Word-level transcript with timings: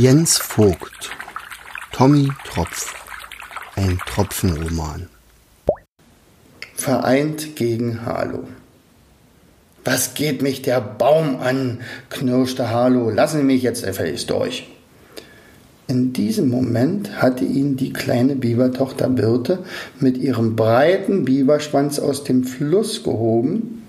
Jens 0.00 0.38
Vogt 0.38 1.10
Tommy 1.90 2.28
Tropf 2.44 2.94
Ein 3.74 3.98
Tropfenroman 4.06 5.08
Vereint 6.76 7.56
gegen 7.56 8.06
Harlow 8.06 8.44
Was 9.84 10.14
geht 10.14 10.40
mich 10.40 10.62
der 10.62 10.80
Baum 10.80 11.40
an? 11.40 11.80
knirschte 12.10 12.70
Harlow. 12.70 13.10
Lassen 13.10 13.38
Sie 13.38 13.42
mich 13.42 13.64
jetzt 13.64 13.84
gefälligst 13.84 14.30
durch. 14.30 14.68
In 15.88 16.12
diesem 16.12 16.48
Moment 16.48 17.20
hatte 17.20 17.44
ihn 17.44 17.76
die 17.76 17.92
kleine 17.92 18.36
Bibertochter 18.36 19.08
Birte 19.08 19.64
mit 19.98 20.16
ihrem 20.16 20.54
breiten 20.54 21.24
Biberschwanz 21.24 21.98
aus 21.98 22.22
dem 22.22 22.44
Fluss 22.44 23.02
gehoben 23.02 23.88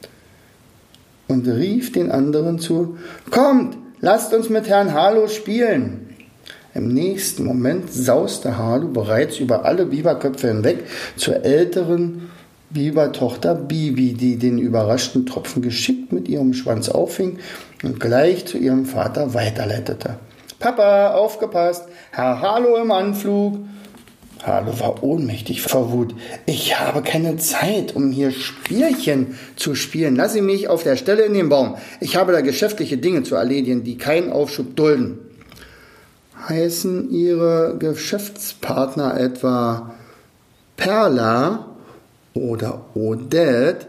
und 1.27 1.47
rief 1.47 1.91
den 1.91 2.09
anderen 2.09 2.57
zu 2.57 2.97
Kommt, 3.29 3.77
lasst 4.01 4.33
uns 4.33 4.49
mit 4.49 4.67
Herrn 4.67 4.93
Harlow 4.93 5.27
spielen. 5.27 6.15
Im 6.73 6.87
nächsten 6.87 7.45
Moment 7.45 7.91
sauste 7.91 8.57
Harlow 8.57 8.89
bereits 8.89 9.39
über 9.39 9.65
alle 9.65 9.85
Biberköpfe 9.85 10.47
hinweg 10.49 10.83
zur 11.15 11.43
älteren 11.43 12.29
Bibertochter 12.69 13.55
Bibi, 13.55 14.13
die 14.13 14.37
den 14.37 14.59
überraschten 14.59 15.25
Tropfen 15.25 15.63
geschickt 15.63 16.13
mit 16.13 16.27
ihrem 16.29 16.53
Schwanz 16.53 16.87
auffing 16.87 17.39
und 17.83 17.99
gleich 17.99 18.45
zu 18.45 18.59
ihrem 18.59 18.85
Vater 18.85 19.33
weiterleitete. 19.33 20.17
Papa, 20.59 21.13
aufgepasst, 21.13 21.85
Herr 22.11 22.41
Harlow 22.41 22.77
im 22.77 22.91
Anflug. 22.91 23.57
Harlow 24.43 24.79
war 24.79 25.03
ohnmächtig 25.03 25.61
vor 25.61 25.91
Wut. 25.91 26.15
Ich 26.45 26.79
habe 26.79 27.01
keine 27.01 27.37
Zeit, 27.37 27.95
um 27.95 28.11
hier 28.11 28.31
Spielchen 28.31 29.37
zu 29.55 29.75
spielen. 29.75 30.15
Lass 30.15 30.33
Sie 30.33 30.41
mich 30.41 30.69
auf 30.69 30.83
der 30.83 30.95
Stelle 30.95 31.23
in 31.23 31.33
den 31.33 31.49
Baum. 31.49 31.75
Ich 31.99 32.15
habe 32.15 32.31
da 32.31 32.41
geschäftliche 32.41 32.97
Dinge 32.97 33.23
zu 33.23 33.35
erledigen, 33.35 33.83
die 33.83 33.97
keinen 33.97 34.31
Aufschub 34.31 34.75
dulden 34.75 35.19
heißen 36.47 37.11
Ihre 37.11 37.75
Geschäftspartner 37.77 39.19
etwa 39.19 39.93
Perla 40.77 41.75
oder 42.33 42.85
Odette? 42.95 43.87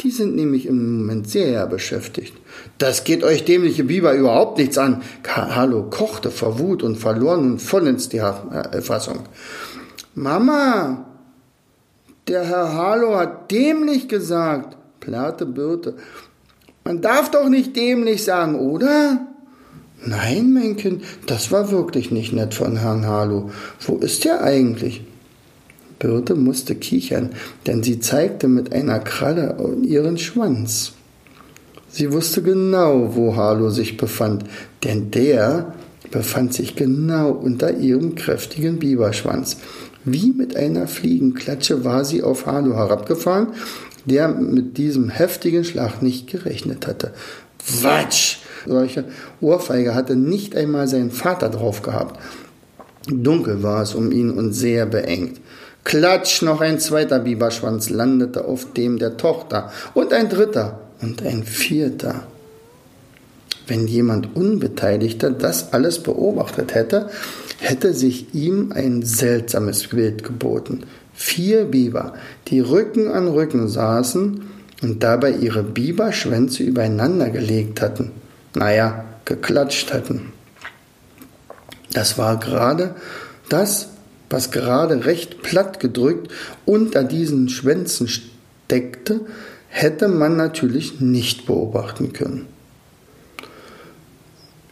Die 0.00 0.10
sind 0.10 0.34
nämlich 0.34 0.66
im 0.66 0.98
Moment 0.98 1.30
sehr 1.30 1.66
beschäftigt. 1.66 2.34
Das 2.78 3.04
geht 3.04 3.22
euch 3.22 3.44
dämliche 3.44 3.84
Biber 3.84 4.14
überhaupt 4.14 4.58
nichts 4.58 4.76
an. 4.76 5.02
Hallo 5.24 5.84
kochte 5.84 6.30
vor 6.30 6.58
Wut 6.58 6.82
und 6.82 6.96
verlor 6.96 7.36
nun 7.36 7.60
vollends 7.60 8.08
die 8.08 8.20
Fassung. 8.80 9.20
Mama, 10.14 11.06
der 12.28 12.44
Herr 12.44 12.72
Harlow 12.72 13.16
hat 13.16 13.50
dämlich 13.50 14.08
gesagt, 14.08 14.76
plärrte 15.00 15.46
Birte. 15.46 15.94
Man 16.84 17.00
darf 17.00 17.30
doch 17.30 17.48
nicht 17.48 17.74
dämlich 17.76 18.24
sagen, 18.24 18.56
oder? 18.56 19.26
Nein, 20.04 20.52
mein 20.52 20.76
Kind, 20.76 21.04
das 21.26 21.52
war 21.52 21.70
wirklich 21.70 22.10
nicht 22.10 22.32
nett 22.32 22.54
von 22.54 22.76
Herrn 22.76 23.06
Harlow. 23.06 23.50
Wo 23.86 23.96
ist 23.96 24.26
er 24.26 24.42
eigentlich? 24.42 25.02
Birte 25.98 26.34
musste 26.34 26.74
kichern, 26.74 27.30
denn 27.66 27.82
sie 27.82 28.00
zeigte 28.00 28.48
mit 28.48 28.72
einer 28.72 28.98
Kralle 28.98 29.56
ihren 29.82 30.18
Schwanz. 30.18 30.92
Sie 31.88 32.12
wusste 32.12 32.42
genau, 32.42 33.14
wo 33.14 33.36
Harlow 33.36 33.70
sich 33.70 33.96
befand, 33.96 34.44
denn 34.82 35.10
der 35.10 35.74
befand 36.10 36.54
sich 36.54 36.74
genau 36.74 37.30
unter 37.30 37.76
ihrem 37.76 38.16
kräftigen 38.16 38.78
Biberschwanz. 38.78 39.58
Wie 40.04 40.32
mit 40.32 40.56
einer 40.56 40.88
Fliegenklatsche 40.88 41.84
war 41.84 42.04
sie 42.04 42.22
auf 42.22 42.46
Harlow 42.46 42.74
herabgefahren, 42.74 43.48
der 44.04 44.28
mit 44.28 44.78
diesem 44.78 45.10
heftigen 45.10 45.64
Schlag 45.64 46.02
nicht 46.02 46.26
gerechnet 46.26 46.86
hatte. 46.86 47.12
Watsch! 47.82 48.40
Solche 48.66 49.04
Ohrfeige 49.40 49.94
hatte 49.94 50.14
nicht 50.14 50.56
einmal 50.56 50.86
sein 50.86 51.10
Vater 51.10 51.48
drauf 51.48 51.82
gehabt. 51.82 52.20
Dunkel 53.08 53.62
war 53.62 53.82
es 53.82 53.94
um 53.94 54.12
ihn 54.12 54.30
und 54.30 54.52
sehr 54.52 54.86
beengt. 54.86 55.40
Klatsch, 55.84 56.42
noch 56.42 56.60
ein 56.60 56.78
zweiter 56.78 57.18
Biberschwanz 57.18 57.90
landete 57.90 58.44
auf 58.44 58.72
dem 58.72 58.98
der 58.98 59.16
Tochter 59.16 59.72
und 59.94 60.12
ein 60.12 60.28
dritter 60.28 60.80
und 61.00 61.22
ein 61.26 61.42
vierter. 61.42 62.26
Wenn 63.66 63.88
jemand 63.88 64.36
Unbeteiligter 64.36 65.30
das 65.30 65.72
alles 65.72 66.00
beobachtet 66.00 66.74
hätte, 66.74 67.10
hätte 67.62 67.94
sich 67.94 68.34
ihm 68.34 68.72
ein 68.72 69.02
seltsames 69.02 69.88
Bild 69.88 70.24
geboten. 70.24 70.84
Vier 71.14 71.64
Biber, 71.64 72.14
die 72.48 72.60
Rücken 72.60 73.08
an 73.08 73.28
Rücken 73.28 73.68
saßen 73.68 74.42
und 74.82 75.02
dabei 75.02 75.32
ihre 75.32 75.62
Biberschwänze 75.62 76.62
übereinander 76.62 77.30
gelegt 77.30 77.80
hatten 77.80 78.10
naja, 78.54 79.04
geklatscht 79.24 79.92
hatten. 79.92 80.32
Das 81.92 82.18
war 82.18 82.38
gerade 82.38 82.94
das, 83.48 83.88
was 84.30 84.50
gerade 84.50 85.04
recht 85.04 85.42
platt 85.42 85.80
gedrückt 85.80 86.30
unter 86.64 87.04
diesen 87.04 87.48
Schwänzen 87.48 88.08
steckte, 88.08 89.20
hätte 89.68 90.08
man 90.08 90.36
natürlich 90.36 91.00
nicht 91.00 91.46
beobachten 91.46 92.12
können. 92.12 92.46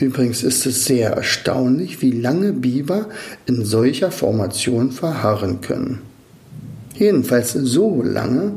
Übrigens 0.01 0.43
ist 0.43 0.65
es 0.65 0.87
sehr 0.87 1.11
erstaunlich, 1.11 2.01
wie 2.01 2.11
lange 2.11 2.55
Biber 2.55 3.07
in 3.45 3.65
solcher 3.67 4.11
Formation 4.11 4.93
verharren 4.93 5.61
können. 5.61 6.01
Jedenfalls 6.95 7.53
so 7.53 8.03
lange, 8.03 8.53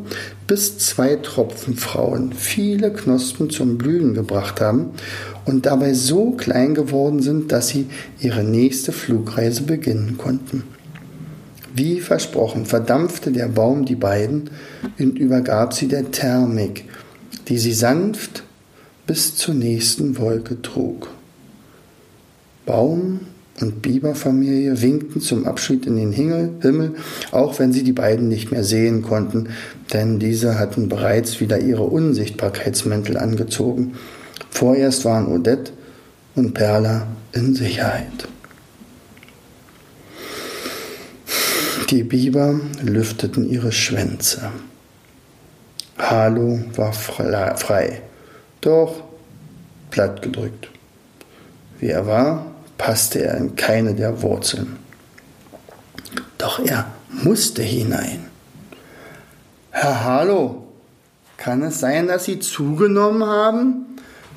bis 0.48 0.78
zwei 0.78 1.18
Tropfenfrauen 1.18 2.32
viele 2.34 2.92
Knospen 2.92 3.50
zum 3.50 3.78
Blühen 3.78 4.14
gebracht 4.14 4.62
haben 4.62 4.92
und 5.46 5.66
dabei 5.66 5.94
so 5.94 6.32
klein 6.32 6.76
geworden 6.76 7.22
sind, 7.22 7.52
dass 7.52 7.70
sie 7.70 7.88
ihre 8.20 8.44
nächste 8.44 8.92
Flugreise 8.92 9.64
beginnen 9.64 10.18
konnten. 10.18 10.64
Wie 11.76 12.00
versprochen 12.00 12.66
verdampfte 12.66 13.32
der 13.32 13.48
Baum 13.48 13.86
die 13.86 13.96
beiden 13.96 14.50
und 15.00 15.18
übergab 15.18 15.74
sie 15.74 15.88
der 15.88 16.12
Thermik, 16.12 16.86
die 17.48 17.58
sie 17.58 17.74
sanft 17.74 18.44
bis 19.08 19.36
zur 19.36 19.56
nächsten 19.56 20.18
Wolke 20.18 20.62
trug. 20.62 21.13
Baum 22.66 23.22
und 23.62 23.82
Biberfamilie 23.82 24.82
winkten 24.82 25.22
zum 25.22 25.46
Abschied 25.46 25.86
in 25.86 25.96
den 25.96 26.12
Himmel, 26.12 26.96
auch 27.32 27.60
wenn 27.60 27.72
sie 27.72 27.84
die 27.84 27.94
beiden 27.94 28.28
nicht 28.28 28.52
mehr 28.52 28.64
sehen 28.64 29.04
konnten, 29.04 29.50
denn 29.94 30.20
diese 30.20 30.58
hatten 30.58 30.90
bereits 30.90 31.40
wieder 31.40 31.60
ihre 31.60 31.84
Unsichtbarkeitsmäntel 31.84 33.18
angezogen. 33.18 33.94
Vorerst 34.50 35.06
waren 35.06 35.28
Odette 35.28 35.72
und 36.36 36.54
Perla 36.54 37.08
in 37.34 37.54
Sicherheit. 37.54 38.28
Die 41.90 42.04
Biber 42.04 42.60
lüfteten 42.82 43.48
ihre 43.48 43.72
Schwänze. 43.72 44.50
Harlow 46.00 46.60
war 46.76 46.92
frei, 46.92 48.02
doch 48.62 49.04
plattgedrückt. 49.92 50.70
Wie 51.80 51.90
er 51.90 52.08
war, 52.08 52.53
passte 52.78 53.24
er 53.24 53.38
in 53.38 53.56
keine 53.56 53.94
der 53.94 54.22
Wurzeln. 54.22 54.78
Doch 56.38 56.60
er 56.60 56.88
musste 57.10 57.62
hinein. 57.62 58.26
Herr 59.72 60.04
Harlow, 60.04 60.64
kann 61.38 61.64
es 61.64 61.80
sein, 61.80 62.08
dass 62.08 62.26
Sie 62.26 62.40
zugenommen 62.40 63.26
haben? 63.26 63.86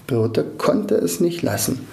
Birte 0.06 0.44
konnte 0.44 0.94
es 0.94 1.20
nicht 1.20 1.42
lassen. 1.42 1.86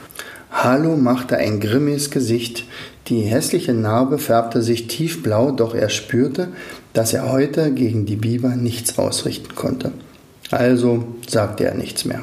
Harlow 0.51 0.95
machte 0.95 1.37
ein 1.37 1.59
grimmiges 1.59 2.11
Gesicht. 2.11 2.65
Die 3.07 3.21
hässliche 3.21 3.73
Narbe 3.73 4.17
färbte 4.17 4.61
sich 4.61 4.87
tiefblau, 4.87 5.51
doch 5.51 5.75
er 5.75 5.89
spürte, 5.89 6.49
dass 6.93 7.13
er 7.13 7.31
heute 7.31 7.71
gegen 7.73 8.05
die 8.05 8.15
Biber 8.15 8.55
nichts 8.55 8.97
ausrichten 8.97 9.55
konnte. 9.55 9.91
Also 10.51 11.07
sagte 11.27 11.65
er 11.65 11.73
nichts 11.73 12.05
mehr. 12.05 12.21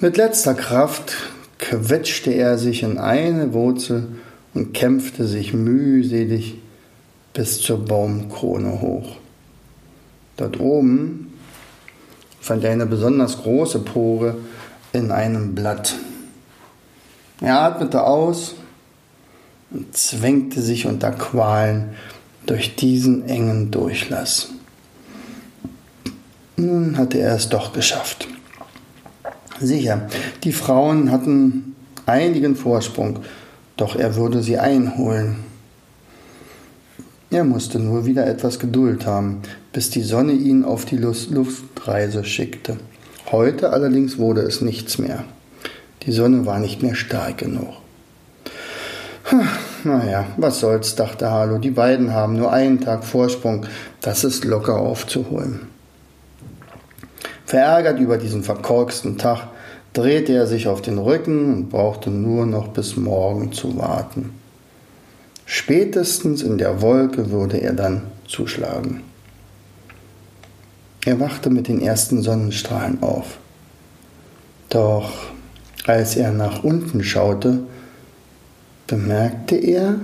Mit 0.00 0.16
letzter 0.16 0.54
Kraft 0.54 1.14
quetschte 1.58 2.32
er 2.32 2.58
sich 2.58 2.82
in 2.82 2.98
eine 2.98 3.52
Wurzel 3.52 4.08
und 4.54 4.72
kämpfte 4.72 5.26
sich 5.26 5.52
mühselig 5.52 6.58
bis 7.32 7.60
zur 7.60 7.84
Baumkrone 7.84 8.80
hoch. 8.80 9.16
Dort 10.36 10.60
oben 10.60 11.32
fand 12.40 12.64
er 12.64 12.72
eine 12.72 12.86
besonders 12.86 13.42
große 13.42 13.80
Pore 13.80 14.36
in 14.92 15.10
einem 15.10 15.54
Blatt. 15.54 15.94
Er 17.40 17.60
atmete 17.60 18.04
aus 18.04 18.54
und 19.70 19.96
zwängte 19.96 20.60
sich 20.60 20.86
unter 20.86 21.10
Qualen 21.10 21.90
durch 22.46 22.76
diesen 22.76 23.28
engen 23.28 23.70
Durchlass. 23.70 24.50
Nun 26.56 26.96
hatte 26.96 27.18
er 27.18 27.34
es 27.34 27.48
doch 27.48 27.72
geschafft. 27.72 28.28
Sicher, 29.60 30.08
die 30.42 30.52
Frauen 30.52 31.10
hatten 31.10 31.74
einigen 32.06 32.56
Vorsprung, 32.56 33.20
doch 33.76 33.96
er 33.96 34.16
würde 34.16 34.42
sie 34.42 34.58
einholen. 34.58 35.36
Er 37.30 37.44
musste 37.44 37.78
nur 37.78 38.06
wieder 38.06 38.26
etwas 38.26 38.58
Geduld 38.58 39.06
haben, 39.06 39.42
bis 39.72 39.90
die 39.90 40.02
Sonne 40.02 40.32
ihn 40.32 40.64
auf 40.64 40.84
die 40.84 40.96
Luftreise 40.96 42.24
schickte. 42.24 42.76
Heute 43.32 43.70
allerdings 43.70 44.18
wurde 44.18 44.42
es 44.42 44.60
nichts 44.60 44.98
mehr. 44.98 45.24
Die 46.02 46.12
Sonne 46.12 46.46
war 46.46 46.58
nicht 46.58 46.82
mehr 46.82 46.94
stark 46.94 47.38
genug. 47.38 47.74
Naja, 49.84 50.26
was 50.36 50.60
soll's, 50.60 50.94
dachte 50.94 51.30
Harlow. 51.30 51.58
Die 51.58 51.70
beiden 51.70 52.12
haben 52.12 52.36
nur 52.36 52.52
einen 52.52 52.80
Tag 52.80 53.04
Vorsprung. 53.04 53.66
Das 54.00 54.24
ist 54.24 54.44
locker 54.44 54.78
aufzuholen. 54.78 55.73
Verärgert 57.54 58.00
über 58.00 58.18
diesen 58.18 58.42
verkorksten 58.42 59.16
Tag 59.16 59.46
drehte 59.92 60.32
er 60.32 60.48
sich 60.48 60.66
auf 60.66 60.82
den 60.82 60.98
Rücken 60.98 61.54
und 61.54 61.68
brauchte 61.70 62.10
nur 62.10 62.46
noch 62.46 62.66
bis 62.66 62.96
morgen 62.96 63.52
zu 63.52 63.78
warten. 63.78 64.30
Spätestens 65.46 66.42
in 66.42 66.58
der 66.58 66.82
Wolke 66.82 67.30
würde 67.30 67.58
er 67.58 67.72
dann 67.72 68.02
zuschlagen. 68.26 69.04
Er 71.04 71.20
wachte 71.20 71.48
mit 71.48 71.68
den 71.68 71.80
ersten 71.80 72.22
Sonnenstrahlen 72.22 73.00
auf. 73.04 73.38
Doch 74.68 75.12
als 75.86 76.16
er 76.16 76.32
nach 76.32 76.64
unten 76.64 77.04
schaute, 77.04 77.60
bemerkte 78.88 79.54
er, 79.54 80.00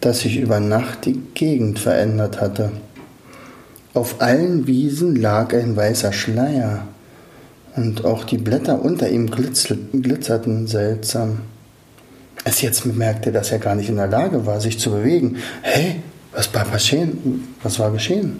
dass 0.00 0.22
sich 0.22 0.38
über 0.38 0.58
Nacht 0.58 1.04
die 1.04 1.22
Gegend 1.34 1.78
verändert 1.78 2.40
hatte. 2.40 2.72
Auf 3.94 4.20
allen 4.20 4.66
Wiesen 4.66 5.14
lag 5.14 5.54
ein 5.54 5.76
weißer 5.76 6.12
Schleier 6.12 6.88
und 7.76 8.04
auch 8.04 8.24
die 8.24 8.38
Blätter 8.38 8.82
unter 8.82 9.08
ihm 9.08 9.30
glitzerten 9.30 10.66
seltsam. 10.66 11.42
Erst 12.44 12.62
jetzt 12.62 12.82
bemerkte 12.82 13.30
er, 13.30 13.34
dass 13.34 13.52
er 13.52 13.60
gar 13.60 13.76
nicht 13.76 13.88
in 13.88 13.96
der 13.96 14.08
Lage 14.08 14.46
war, 14.46 14.60
sich 14.60 14.80
zu 14.80 14.90
bewegen. 14.90 15.36
Hey, 15.62 16.02
was 16.32 16.52
war 16.52 16.64
geschehen? 16.64 17.54
Was 17.62 17.78
war 17.78 17.92
geschehen? 17.92 18.38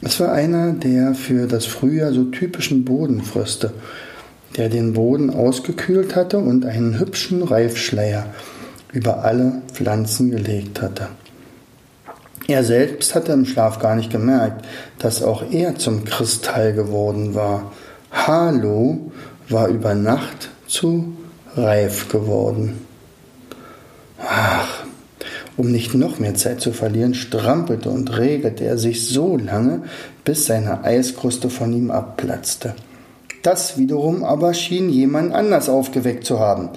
Es 0.00 0.18
war 0.20 0.32
einer 0.32 0.72
der 0.72 1.14
für 1.14 1.46
das 1.46 1.66
Frühjahr 1.66 2.12
so 2.12 2.24
typischen 2.24 2.86
Bodenfröste, 2.86 3.74
der 4.56 4.70
den 4.70 4.94
Boden 4.94 5.28
ausgekühlt 5.28 6.16
hatte 6.16 6.38
und 6.38 6.64
einen 6.64 6.98
hübschen 6.98 7.42
Reifschleier 7.42 8.26
über 8.92 9.22
alle 9.22 9.60
Pflanzen 9.72 10.30
gelegt 10.30 10.80
hatte. 10.80 11.08
Er 12.46 12.62
selbst 12.62 13.14
hatte 13.14 13.32
im 13.32 13.46
Schlaf 13.46 13.78
gar 13.78 13.96
nicht 13.96 14.10
gemerkt, 14.10 14.66
dass 14.98 15.22
auch 15.22 15.42
er 15.50 15.76
zum 15.76 16.04
Kristall 16.04 16.74
geworden 16.74 17.34
war. 17.34 17.72
Halo 18.12 19.12
war 19.48 19.68
über 19.68 19.94
Nacht 19.94 20.50
zu 20.66 21.14
reif 21.56 22.08
geworden. 22.08 22.86
Ach, 24.18 24.84
um 25.56 25.70
nicht 25.70 25.94
noch 25.94 26.18
mehr 26.18 26.34
Zeit 26.34 26.60
zu 26.60 26.72
verlieren, 26.72 27.14
strampelte 27.14 27.88
und 27.88 28.16
regelte 28.18 28.64
er 28.64 28.76
sich 28.76 29.06
so 29.08 29.36
lange, 29.36 29.82
bis 30.24 30.46
seine 30.46 30.84
Eiskruste 30.84 31.48
von 31.48 31.72
ihm 31.72 31.90
abplatzte. 31.90 32.74
Das 33.42 33.78
wiederum 33.78 34.24
aber 34.24 34.54
schien 34.54 34.90
jemand 34.90 35.34
anders 35.34 35.68
aufgeweckt 35.68 36.24
zu 36.24 36.40
haben. 36.40 36.70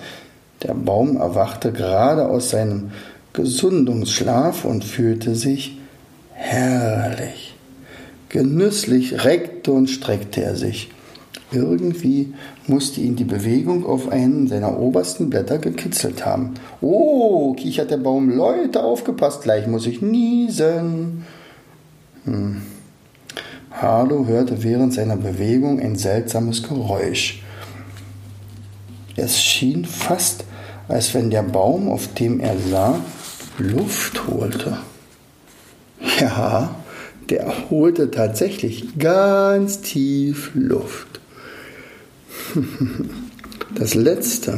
Der 0.63 0.73
Baum 0.73 1.17
erwachte 1.17 1.71
gerade 1.71 2.27
aus 2.27 2.49
seinem 2.49 2.91
Gesundungsschlaf 3.37 4.65
und 4.65 4.83
fühlte 4.83 5.35
sich 5.35 5.77
herrlich. 6.33 7.55
Genüsslich 8.29 9.23
reckte 9.23 9.71
und 9.71 9.91
streckte 9.91 10.43
er 10.43 10.55
sich. 10.55 10.89
Irgendwie 11.51 12.33
musste 12.65 12.99
ihn 12.99 13.15
die 13.15 13.25
Bewegung 13.25 13.85
auf 13.85 14.09
einen 14.09 14.47
seiner 14.47 14.79
obersten 14.79 15.29
Blätter 15.29 15.59
gekitzelt 15.59 16.25
haben. 16.25 16.55
Oh, 16.81 17.53
kichert 17.53 17.91
der 17.91 17.97
Baum, 17.97 18.35
Leute, 18.35 18.83
aufgepasst, 18.83 19.43
gleich 19.43 19.67
muss 19.67 19.85
ich 19.85 20.01
niesen. 20.01 21.23
Hm. 22.25 22.63
Harlow 23.71 24.25
hörte 24.25 24.63
während 24.63 24.95
seiner 24.95 25.15
Bewegung 25.15 25.79
ein 25.79 25.95
seltsames 25.95 26.63
Geräusch. 26.63 27.43
Es 29.15 29.39
schien 29.39 29.85
fast, 29.85 30.43
als 30.87 31.13
wenn 31.13 31.29
der 31.29 31.43
Baum, 31.43 31.87
auf 31.87 32.13
dem 32.15 32.39
er 32.39 32.57
sah, 32.57 32.99
Luft 33.57 34.27
holte. 34.27 34.77
Ja, 36.19 36.75
der 37.29 37.69
holte 37.69 38.11
tatsächlich 38.11 38.97
ganz 38.99 39.81
tief 39.81 40.51
Luft. 40.53 41.19
Das 43.75 43.95
Letzte, 43.95 44.57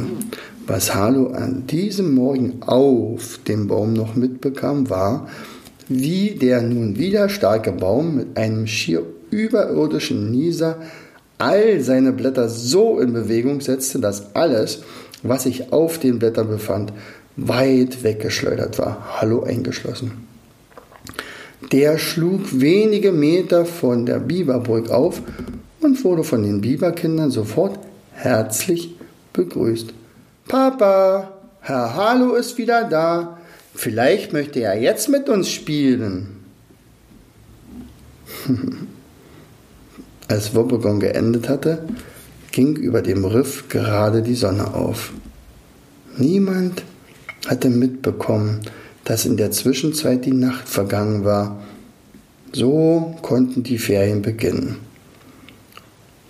was 0.66 0.94
Harlow 0.94 1.32
an 1.32 1.66
diesem 1.66 2.14
Morgen 2.14 2.62
auf 2.62 3.40
dem 3.46 3.66
Baum 3.66 3.92
noch 3.92 4.14
mitbekam, 4.14 4.88
war, 4.88 5.28
wie 5.88 6.30
der 6.30 6.62
nun 6.62 6.96
wieder 6.96 7.28
starke 7.28 7.72
Baum 7.72 8.14
mit 8.14 8.36
einem 8.36 8.68
schier 8.68 9.02
überirdischen 9.30 10.30
Nieser 10.30 10.78
all 11.38 11.80
seine 11.80 12.12
Blätter 12.12 12.48
so 12.48 13.00
in 13.00 13.12
Bewegung 13.12 13.60
setzte, 13.60 13.98
dass 13.98 14.34
alles, 14.36 14.84
was 15.22 15.42
sich 15.42 15.72
auf 15.72 15.98
den 15.98 16.18
Blättern 16.18 16.48
befand, 16.48 16.92
weit 17.36 18.02
weggeschleudert 18.02 18.78
war, 18.78 19.20
Hallo 19.20 19.42
eingeschlossen. 19.42 20.26
Der 21.72 21.98
schlug 21.98 22.60
wenige 22.60 23.12
Meter 23.12 23.64
von 23.64 24.06
der 24.06 24.18
Biberburg 24.18 24.90
auf 24.90 25.22
und 25.80 26.02
wurde 26.04 26.24
von 26.24 26.42
den 26.42 26.60
Biberkindern 26.60 27.30
sofort 27.30 27.78
herzlich 28.12 28.96
begrüßt. 29.32 29.92
Papa, 30.48 31.32
Herr 31.60 31.94
Hallo 31.94 32.34
ist 32.34 32.58
wieder 32.58 32.84
da. 32.84 33.38
Vielleicht 33.74 34.32
möchte 34.32 34.60
er 34.60 34.80
jetzt 34.80 35.08
mit 35.08 35.28
uns 35.28 35.48
spielen. 35.48 36.40
Als 40.28 40.54
Wobbegong 40.54 41.00
geendet 41.00 41.48
hatte, 41.48 41.84
ging 42.52 42.76
über 42.76 43.02
dem 43.02 43.24
Riff 43.24 43.68
gerade 43.68 44.22
die 44.22 44.34
Sonne 44.34 44.74
auf. 44.74 45.12
Niemand 46.16 46.82
hatte 47.46 47.70
mitbekommen, 47.70 48.60
dass 49.04 49.24
in 49.24 49.36
der 49.36 49.50
Zwischenzeit 49.50 50.24
die 50.24 50.32
Nacht 50.32 50.68
vergangen 50.68 51.24
war. 51.24 51.62
So 52.52 53.16
konnten 53.22 53.62
die 53.62 53.78
Ferien 53.78 54.22
beginnen, 54.22 54.76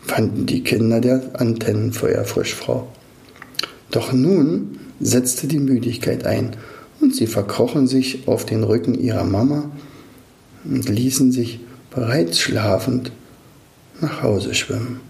fanden 0.02 0.46
die 0.46 0.62
Kinder 0.62 1.00
der 1.00 1.22
Antennenfeuerfrischfrau. 1.34 2.88
Doch 3.90 4.12
nun 4.12 4.78
setzte 5.00 5.46
die 5.46 5.58
Müdigkeit 5.58 6.26
ein 6.26 6.56
und 7.00 7.14
sie 7.14 7.26
verkrochen 7.26 7.86
sich 7.86 8.28
auf 8.28 8.44
den 8.44 8.62
Rücken 8.62 8.94
ihrer 8.94 9.24
Mama 9.24 9.70
und 10.64 10.88
ließen 10.88 11.32
sich 11.32 11.60
bereits 11.90 12.38
schlafend 12.38 13.12
nach 14.00 14.22
Hause 14.22 14.54
schwimmen. 14.54 15.00